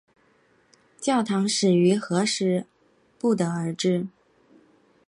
[0.99, 2.65] 教堂始建于何时
[3.19, 4.07] 不得而知。